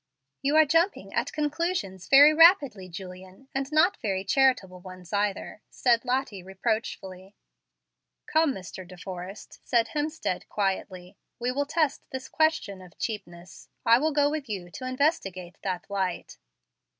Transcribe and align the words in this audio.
"You 0.41 0.55
are 0.55 0.65
jumping 0.65 1.13
at 1.13 1.31
conclusions 1.31 2.07
very 2.07 2.33
rapidly, 2.33 2.89
Julian, 2.89 3.49
and 3.53 3.71
not 3.71 3.97
very 3.97 4.23
charitable 4.23 4.79
ones 4.79 5.13
either," 5.13 5.61
said 5.69 6.03
Lottie, 6.05 6.41
reproachfully. 6.41 7.35
"Come, 8.25 8.51
Mr. 8.51 8.87
De 8.87 8.97
Forrest," 8.97 9.59
said 9.63 9.89
Hemstead, 9.89 10.49
quietly, 10.49 11.17
"we 11.37 11.51
will 11.51 11.67
test 11.67 12.01
this 12.09 12.29
question 12.29 12.81
of 12.81 12.97
cheapness. 12.97 13.69
I 13.85 13.99
will 13.99 14.11
go 14.11 14.27
with 14.27 14.49
you 14.49 14.71
to 14.71 14.87
investigate 14.87 15.59
that 15.61 15.85
light." 15.87 16.39